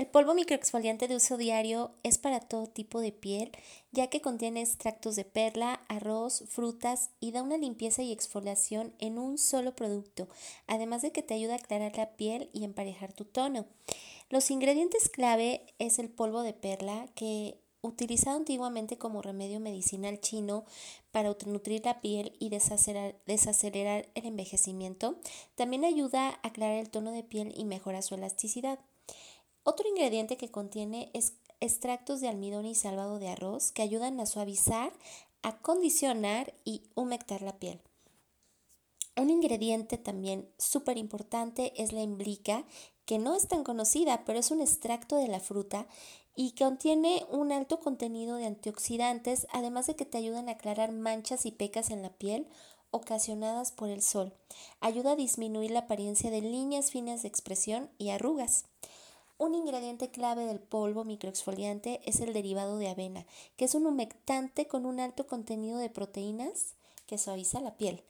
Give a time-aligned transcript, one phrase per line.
[0.00, 3.52] El polvo microexfoliante de uso diario es para todo tipo de piel,
[3.92, 9.18] ya que contiene extractos de perla, arroz, frutas y da una limpieza y exfoliación en
[9.18, 10.26] un solo producto,
[10.66, 13.66] además de que te ayuda a aclarar la piel y emparejar tu tono.
[14.30, 20.64] Los ingredientes clave es el polvo de perla, que utilizado antiguamente como remedio medicinal chino
[21.10, 25.16] para nutrir la piel y desacelerar, desacelerar el envejecimiento,
[25.56, 28.78] también ayuda a aclarar el tono de piel y mejora su elasticidad.
[29.62, 34.26] Otro ingrediente que contiene es extractos de almidón y salvado de arroz que ayudan a
[34.26, 34.92] suavizar,
[35.42, 37.80] acondicionar y humectar la piel.
[39.16, 42.64] Un ingrediente también súper importante es la imbrica,
[43.04, 45.86] que no es tan conocida, pero es un extracto de la fruta
[46.34, 51.44] y contiene un alto contenido de antioxidantes, además de que te ayudan a aclarar manchas
[51.44, 52.46] y pecas en la piel
[52.92, 54.32] ocasionadas por el sol.
[54.80, 58.64] Ayuda a disminuir la apariencia de líneas finas de expresión y arrugas.
[59.40, 63.24] Un ingrediente clave del polvo microexfoliante es el derivado de avena,
[63.56, 66.74] que es un humectante con un alto contenido de proteínas
[67.06, 68.02] que suaviza la piel.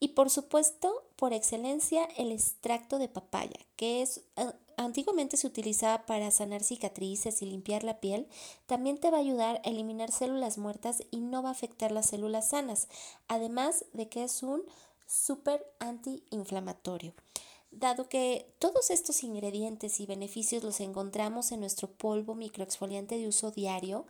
[0.00, 6.06] Y por supuesto, por excelencia, el extracto de papaya, que es eh, antiguamente se utilizaba
[6.06, 8.26] para sanar cicatrices y limpiar la piel,
[8.64, 12.06] también te va a ayudar a eliminar células muertas y no va a afectar las
[12.06, 12.88] células sanas,
[13.28, 14.62] además de que es un
[15.06, 17.12] súper antiinflamatorio.
[17.72, 23.50] Dado que todos estos ingredientes y beneficios los encontramos en nuestro polvo microexfoliante de uso
[23.50, 24.06] diario,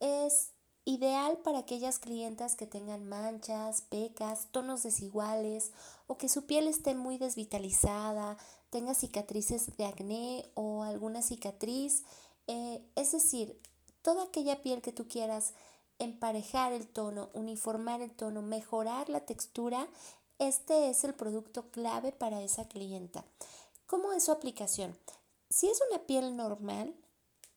[0.00, 0.50] es
[0.84, 5.70] ideal para aquellas clientas que tengan manchas, pecas, tonos desiguales
[6.08, 8.38] o que su piel esté muy desvitalizada,
[8.70, 12.04] tenga cicatrices de acné o alguna cicatriz.
[12.48, 13.60] Eh, es decir,
[14.02, 15.54] toda aquella piel que tú quieras
[16.00, 19.88] emparejar el tono, uniformar el tono, mejorar la textura,
[20.38, 23.24] este es el producto clave para esa clienta.
[23.86, 24.96] ¿Cómo es su aplicación?
[25.48, 26.94] Si es una piel normal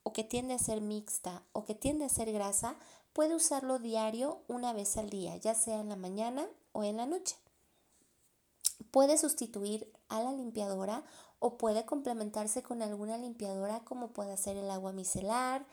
[0.03, 2.75] o que tiende a ser mixta o que tiende a ser grasa,
[3.13, 7.05] puede usarlo diario una vez al día, ya sea en la mañana o en la
[7.05, 7.35] noche.
[8.91, 11.03] Puede sustituir a la limpiadora
[11.39, 15.65] o puede complementarse con alguna limpiadora como puede ser el agua micelar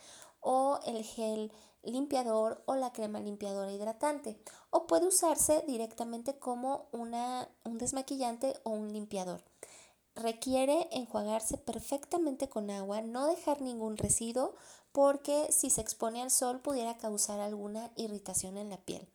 [0.46, 1.50] o el gel
[1.82, 4.38] limpiador o la crema limpiadora hidratante
[4.70, 9.42] o puede usarse directamente como una, un desmaquillante o un limpiador.
[10.14, 14.54] Requiere enjuagarse perfectamente con agua, no dejar ningún residuo
[14.92, 19.06] porque si se expone al sol pudiera causar alguna irritación en la piel.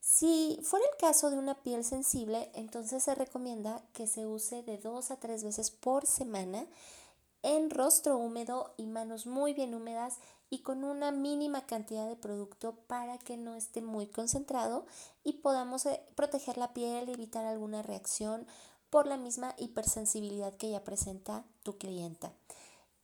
[0.00, 4.78] Si fuera el caso de una piel sensible, entonces se recomienda que se use de
[4.78, 6.66] dos a tres veces por semana
[7.46, 10.18] en rostro húmedo y manos muy bien húmedas
[10.50, 14.84] y con una mínima cantidad de producto para que no esté muy concentrado
[15.22, 18.48] y podamos eh, proteger la piel y evitar alguna reacción
[18.90, 22.32] por la misma hipersensibilidad que ya presenta tu clienta.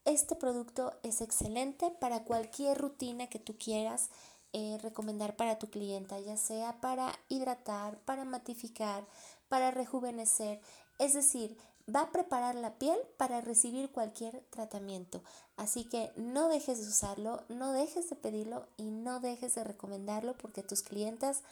[0.04, 4.10] Este producto es excelente para cualquier rutina que tú quieras
[4.52, 9.06] eh, recomendar para tu clienta, ya sea para hidratar, para matificar,
[9.48, 10.60] para rejuvenecer.
[10.98, 11.56] Es decir,
[11.92, 15.22] va a preparar la piel para recibir cualquier tratamiento.
[15.56, 20.36] Así que no dejes de usarlo, no dejes de pedirlo y no dejes de recomendarlo
[20.36, 21.42] porque tus clientas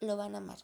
[0.00, 0.58] lo van a amar.